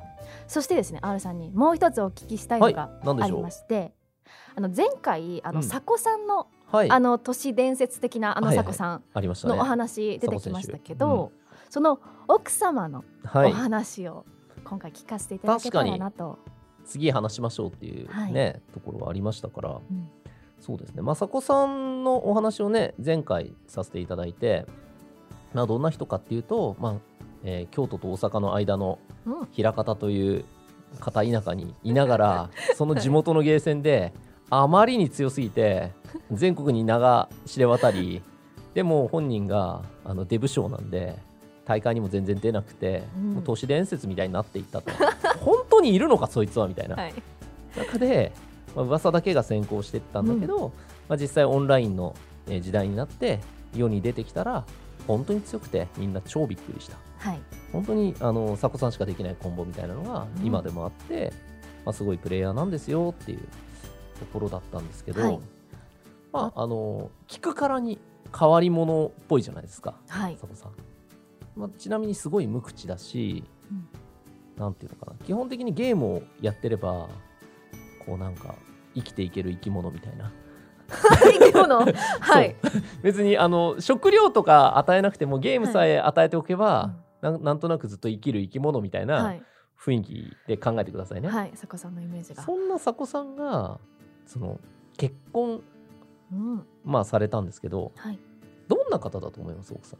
[0.47, 2.73] そしてですね R さんにもう一つお聞きしたいはい。
[3.03, 3.93] のがありまして、
[4.55, 5.67] あの前回あの、うん。
[5.67, 6.91] 佐古さんのはい。
[6.91, 9.03] あの都市伝説的なあの佐古さん。
[9.13, 11.31] のお話出てきましたけど、
[11.69, 14.25] その奥様のおはい、話を
[14.63, 16.37] 今回聞かせていただけたらなと、
[16.85, 18.61] 次話しましょうっていうね、はい。
[18.73, 20.09] ところがありましたから、うん。
[20.59, 24.65] そうですね、まさこさんのお話をね、前回させていただいて、
[25.53, 26.95] まあ、どんな人かっていうと、まあ
[27.43, 29.47] えー京都と大阪の間のうん。
[29.57, 30.45] 枚方という
[30.99, 34.13] 片田舎にいながら、その地元のゲーセンで、
[34.49, 35.91] あまりに強すぎて、
[36.31, 38.21] 全国に名が知れ渡り、
[38.73, 41.17] でも本人があのデブ賞なんで、
[41.65, 44.91] 大会にも全然出なくて、うんもう都市伝説みたいになっていったと。
[45.39, 46.95] 本当にいるのか、そいつはみたいな。
[46.95, 47.13] はい
[47.75, 48.31] 中で、
[48.75, 50.71] まあ、噂だけが先行していったんだけど、
[51.07, 52.15] まあ、実際オンラインの
[52.47, 53.39] えー時代になって
[53.75, 54.65] 世に出てきたら
[55.07, 57.39] 本当に強くてみんな超びっくりしたはい。
[57.71, 60.45] 本当にあの佐古さんしかできないコンボみたいなのがうん。
[60.45, 61.31] 今でもあって、
[61.85, 63.39] まあ、すごいプレイヤーなんですよっていう
[64.19, 65.39] ところだったんですけど、はい。
[66.31, 67.99] まああの聞くからに
[68.37, 70.33] 変わり者っぽいじゃないですかはい。
[70.33, 70.71] 佐古さん、
[71.55, 73.87] まあ、ちなみにすごい無口だし、うん。
[74.61, 75.25] なんていうのかな。
[75.25, 77.07] 基本的にゲームをやってれば
[78.05, 78.55] こうなんか
[78.95, 80.31] 生きていける生き物みたいな。
[80.89, 81.85] 生き物？
[82.19, 82.55] はい。
[83.01, 89.43] 別にあの食料とか与えなくてもゲームさえ与えておけば、なんなんとなくずっと生きる生き物みたいはない。
[89.79, 92.43] 雰囲気で考えてくださいね、はい佐古さんのイメージが。
[92.43, 93.79] そんな佐古さんが
[94.25, 94.59] その
[94.97, 95.61] 結婚
[96.33, 96.65] うん。
[96.83, 98.19] まあされたんですけどはい。
[98.67, 99.97] どんな方だと思います奥さ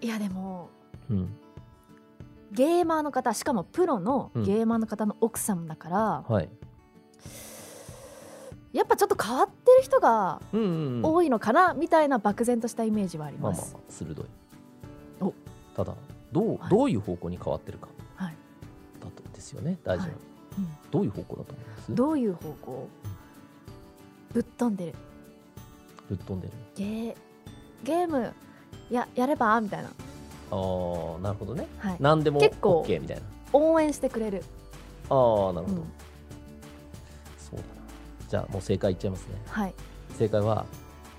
[0.00, 0.68] いやでも
[1.10, 1.36] ん、うん、
[2.52, 4.44] ゲーマーの方しかもプロのうん。
[4.44, 6.48] ゲーマーの方の奥さんだから、はい。
[8.74, 11.06] やっぱちょっと変わってる人がうんうんうん。
[11.06, 14.26] 多いのかな、みたいな漠然としたイメージはありままあますあまあ鋭い。
[15.22, 15.32] お。
[15.74, 15.94] ただ
[16.34, 16.70] どう,、はい。
[16.70, 17.88] どういう方向に変わってるか。
[18.16, 18.34] はい。
[19.00, 20.22] だとですよね大事な、はい。
[20.58, 20.68] うん。
[20.90, 21.94] どういう方向だと思います？
[21.94, 22.88] どういう方向
[24.32, 24.94] ぶっ飛んでる？
[26.08, 26.52] ぶっ飛んでる。
[26.74, 27.14] ゲー
[27.84, 28.32] ゲーム
[28.90, 29.60] ややれば？
[29.60, 31.66] みたいな、ああなるほどね。
[31.78, 33.22] はい、何でも結構 OK みたいな。
[33.52, 34.42] 応援してくれる、
[35.08, 35.14] あ
[35.50, 35.92] あなるほど、うん。
[37.38, 37.64] そうだな。
[38.28, 39.40] じゃあもう正解いっちゃいますね。
[39.46, 39.74] はい。
[40.18, 40.66] 正解は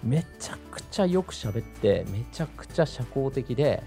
[0.03, 3.83] めちゃくちゃよく喋ってめちゃくちゃ社交的ではい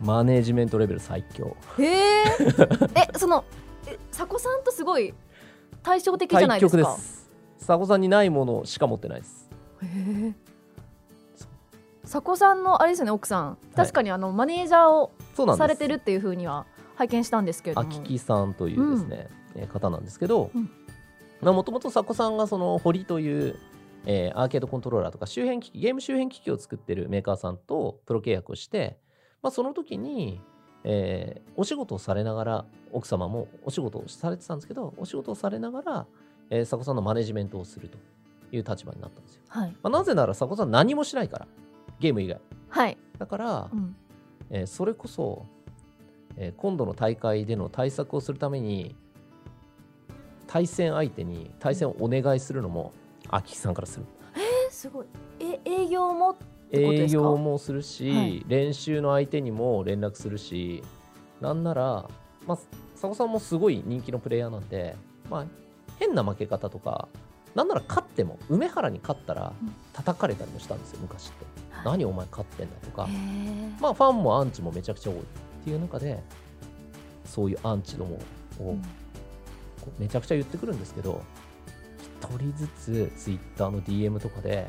[0.00, 1.56] マネージメントレベル最強。
[1.78, 3.44] へええ その
[3.86, 5.14] え佐古さんとすごい
[5.82, 6.82] 対照的じゃないですか？
[6.82, 7.30] 対極です。
[7.58, 9.50] 佐古さんにないものしか持ってないです。
[9.82, 10.34] へえ
[12.02, 13.58] 佐古さんのあれですよね奥さん。
[13.76, 16.66] 確かにあの、マネージャーをされてるっていう風には
[16.96, 17.88] 拝見したんですけれども。
[17.88, 21.54] あききさんというですね、えー方なんですけどうん。
[21.54, 23.56] もともと佐古さんがその堀という、
[24.06, 28.98] えーアーケードコントローラーとか周辺機器ゲーム周辺機器を作ってるメーカーさんとプロ契約をして、
[29.42, 30.40] まあ、その時に、
[30.84, 36.06] えーお仕事をされながら奥様もお仕事をされてたんですけどお仕事をされながら、
[36.48, 37.98] えー佐古さんのマネジメントをすると
[38.50, 39.70] いう立場になったんですよ、はい。
[39.82, 41.46] まあ、なぜなら佐古さん何もしないから
[41.98, 42.40] ゲーム以外。
[42.68, 43.96] はい、だから、うん、
[44.50, 45.44] えーそれこそ、
[46.36, 48.96] えー今度の大会での対策をするために
[50.46, 52.92] 対戦相手に対戦をお願いするのも
[53.28, 54.06] 秋木さんからする。
[54.34, 55.06] えすごい。
[55.38, 56.36] え営業も
[56.72, 58.44] 営業もするし、はい。
[58.46, 60.82] 練習の相手にも連絡するし
[61.40, 62.08] なんなら、
[62.46, 62.56] まあ、
[62.92, 64.96] 佐古さんもすごい人気のプレイヤーなんで、
[65.28, 65.46] まあ、
[65.98, 67.08] 変な負け方とか
[67.54, 69.74] なんなら勝っても梅原に勝ったらうん。
[69.92, 71.44] 叩かれたりもしたんですよ昔って、
[71.84, 73.06] 何お前勝ってんだとか、
[73.80, 75.22] まあ、ファンもアンチもめちゃくちゃ多いっ
[75.64, 76.22] ていう中で
[77.26, 78.18] そういうアンチども
[78.60, 78.76] を
[79.98, 81.22] めちゃくちゃ言ってくるんですけど
[82.22, 84.66] 一人ずつツイッターの DM とかで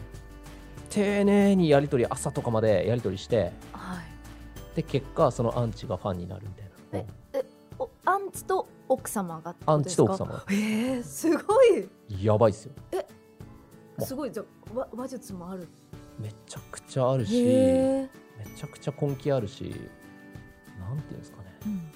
[0.92, 4.76] 丁寧にやり取り朝とかまでやり取りしてはい。
[4.76, 6.72] で結果そのアンチがファンになるみたいな。
[7.40, 7.46] え
[7.80, 11.90] おアンチと奥様がアンチと奥様えすごい。
[12.22, 12.74] やばいっすよ。
[13.98, 14.44] もすごいじゃ
[14.76, 15.68] あわ話術もある？
[16.20, 18.10] めちゃくちゃあるしへめ
[18.46, 19.64] え、ちゃくちゃ根気あるし
[20.80, 21.58] なんていうんですかね。
[21.66, 21.92] うん。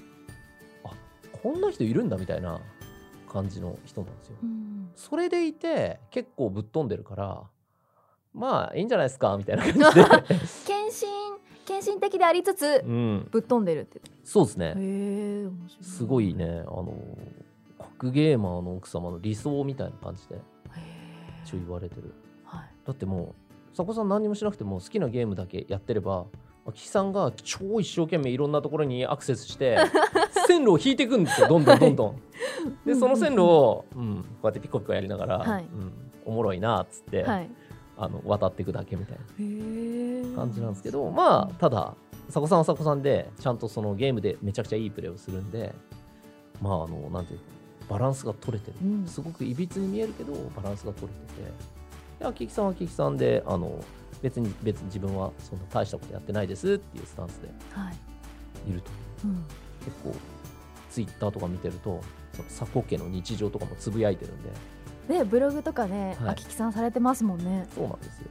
[1.44, 2.60] こんな人いるんだみたいな
[3.32, 4.38] 感じの人なんですよ。
[4.42, 7.44] うん、それでいて結構ぶっ飛んでるから
[8.36, 9.86] まあいいんじゃないですかみたいな感じで。
[10.68, 11.26] 献身
[11.66, 13.28] 献身的でありつつうん。
[13.32, 14.02] ぶっ飛んでるって。
[14.24, 14.76] そうですね。
[15.82, 16.64] すごいね。
[16.68, 16.94] あの
[17.80, 20.40] 格ゲーマーの奥様の理想みたいな感じで
[21.44, 22.14] 一応言われてる。
[22.44, 22.70] はい。
[22.86, 23.34] だっても
[23.74, 26.26] う佐古さん何にもしなくても好きなゲームだけやってれば
[26.74, 29.78] 岸さんが超一生懸命いろんなところにアクセスして
[30.48, 32.22] 線路を引いていくんですよどんどんどんどん。
[32.86, 35.64] でその線路を、うん、こうやってピコピコやりながら、はい。
[35.64, 35.92] うん、
[36.26, 37.50] おもろいなっつって、はい
[37.98, 41.96] あの渡っていくだけみたいな感じなんですけどまあただ
[42.28, 45.74] 佐古さんは佐古さんでちゃんとそのゲームでめちゃくちゃいいプレーをするんで
[46.62, 47.46] まああのなんていうか
[47.90, 48.78] バランスが取れてる。
[48.84, 49.06] うん。
[49.06, 51.52] すごくいびつに見えるけどバランスが取れてて。
[52.20, 53.80] で秋木さんは秋木さんであの
[54.24, 58.72] 別に別に自分はそんな大したことやってないですっていうスタンスではい。
[58.72, 58.92] いると。
[59.26, 59.46] うん。
[59.84, 60.16] 結構
[60.90, 62.02] ツイッターとか見てると
[62.34, 64.50] その佐古家の日常とかもつぶやいてるんで
[65.08, 66.30] でブログとかね、はい。
[66.32, 67.68] あききさんされてますもんね。
[67.74, 68.28] そうなんですよ。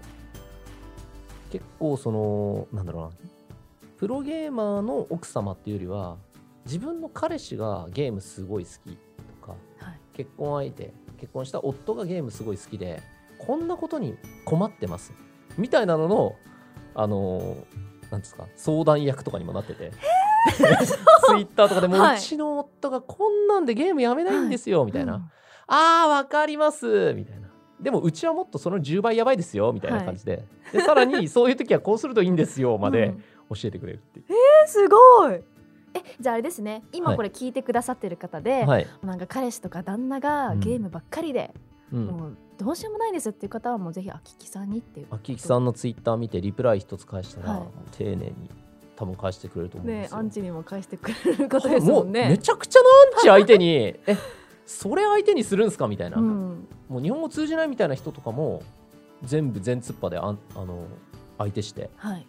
[1.50, 3.10] 結構そのなんだろうな。
[3.96, 6.16] プロゲーマーの奥様っていうよりは
[6.66, 8.96] 自分の彼氏がゲームすごい好き
[9.40, 10.00] とかはい。
[10.12, 13.02] 結婚相手結婚した夫がゲームすごい好きで
[13.38, 15.12] こんなことに困ってます
[15.56, 16.34] みたいなのの
[16.94, 19.92] あのーなんですか相談役とかにもなってて。
[20.54, 20.62] ツ
[21.36, 22.18] イッターとかでも、はい。
[22.18, 25.30] うちの夫がこんなんでゲームやめないんですよ、みたいな、うん
[25.66, 27.14] あーわかります。
[27.14, 27.48] みたいな。
[27.80, 33.24] でもうちはもっとその10倍やばいですよみたいな感じで,、でさらにそういう時はこうするといいんですよまでうん。
[33.50, 34.26] 教えてくれるっていう、
[34.64, 35.34] えすごい。
[35.34, 36.72] えじゃああれですね。
[36.72, 36.82] はい。
[36.94, 41.52] 今これ聞いてくださってる方で、はい、なんか彼氏とか旦那がうんゲームばっかりで、
[41.92, 47.68] うん、もうどうしようもないですっていう方はもうぜひあききさんにっていう秋木さんのツイッター見てリプライ一つ返したら、はい。
[47.92, 48.32] 丁寧に
[48.96, 52.38] 多分返してくれると思うんですよ、ねアンチにも返してくれることですもんもうめね。
[52.38, 53.94] ちゃくちゃなアンチ相手に。
[54.06, 54.16] え
[54.66, 55.88] それ相手にするんすか？
[55.88, 58.62] みたいな、うん、もう日本語通じないみたいな人とかも
[59.22, 60.86] 全部全突破であんあの
[61.38, 62.26] 相手してはい。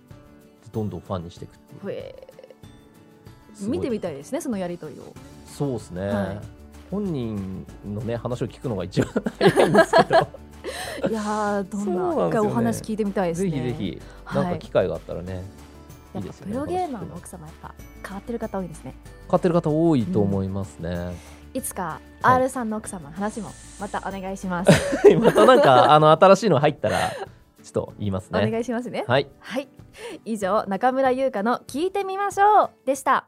[0.71, 3.69] どんどんファンにしていくっていう。
[3.69, 5.13] 見てみたいですねそのやりとりを。
[5.47, 6.41] そうですね、はい。
[6.91, 10.27] 本人のね話を聞くのが一番早いんですけど。
[11.09, 13.57] いやーどんな一回お話聞いてみたいですぜね。
[13.57, 14.01] ひぜひ。
[14.25, 14.43] はい。
[14.43, 15.43] なんか機会があったらね、い、やっ
[16.13, 18.95] ぱいですよねプロゲーマーの奥様やっぱ変わってる方多いですね。
[19.29, 21.15] 買ってる方多いと思いますね、
[21.55, 23.49] いつかはい R さんの奥様の話も
[23.79, 24.71] またお願いします。
[25.15, 29.05] またなんかあの新しいの入ったらちょっと言いますおね願いしますね。
[29.07, 29.69] はいはい。
[30.25, 33.27] 以上中村優香の聞いてみましょうでした。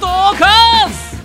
[0.00, 1.20] ドカンス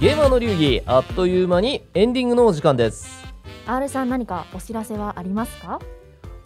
[0.00, 3.25] ゲーマーの流儀あっという間にエンディングのお時間です
[3.66, 5.80] R さん何かお知らせはありますか？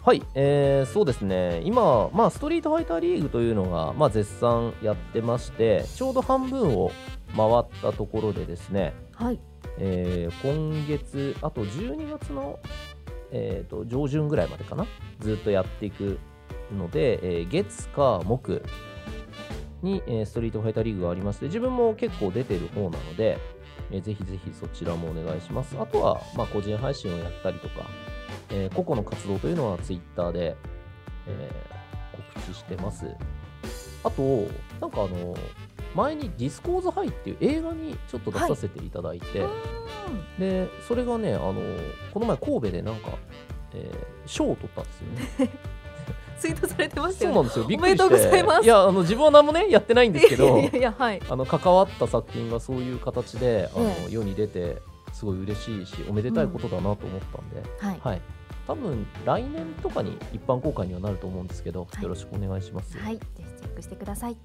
[0.03, 6.91] はい、えーそうですね今、まあ、ストリートファイターリーグというのが、まあ、絶賛やってましてちょうど半分を
[7.37, 9.39] 回ったところでですね、はい。
[9.77, 12.59] えー今月あと12月の
[13.33, 14.85] えー、と上旬ぐらいまでかな
[15.21, 16.19] ずっとやっていく
[16.75, 18.61] ので、えー月か木
[19.81, 23.37] に、えーストリートファイターリーグがありまして自分も結構出てる方なので、
[23.91, 25.75] えーぜひぜひそちらもお願いします。
[25.79, 27.85] あとは、まあ、個人配信をやったりとか、
[28.49, 30.55] えー個々の活動というのは Twitter で、
[31.27, 31.81] えー
[32.35, 33.05] 告知してます。
[34.03, 34.21] あと
[34.79, 35.35] なんかあの
[35.95, 39.45] 前にディスコーズハイっていう映画にちょっと出させていただいて、
[40.39, 41.55] でそれがねあの
[42.13, 43.09] この前神戸でなんか、
[43.73, 45.07] えー賞を取ったんですよ
[45.47, 45.51] ね
[46.41, 47.35] ツイートされてましたよね。
[47.35, 47.65] そうなんですよ。
[47.65, 48.03] びっくりして。
[48.03, 48.67] おめでとうございます。
[48.67, 51.21] やあの自分は何もねやってないんですけどいやはい。
[51.29, 54.81] あの関わった作品がそういう形であの、え世に出て
[55.13, 57.99] すごい嬉しいしおめでたいことだなと思ったんで、はい。
[58.03, 58.21] はい。
[58.67, 62.03] 多分来年とかに一般公開にはなると思うんですけど、はい。
[62.03, 64.37] よろしくお願いします、はい、ぜひチェックしてください。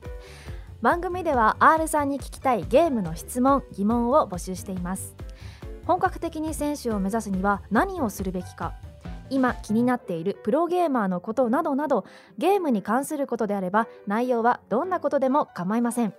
[0.83, 5.15] 番組では R さんに聞きたいゲームの質問、疑問を募集しています。
[5.87, 8.75] 本格的に選手を目指すには何をするべきか。
[9.31, 12.05] 今気になっているプロゲーマーのことなどなど
[12.39, 16.15] ゲームに関することであれば内容はどんなことでも構いません。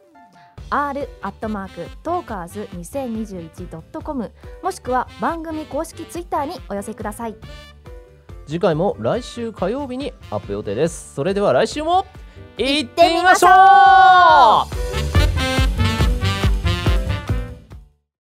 [0.70, 4.32] r アットマークトーカーズ 2021.com
[4.64, 7.36] もしくは番組公式ツイッターにお寄せください。
[8.46, 11.16] 次回も来週火曜日にアップ予定です。
[11.16, 12.06] それでは来週も
[12.58, 13.48] 行行っっててみましょ
[15.64, 15.67] う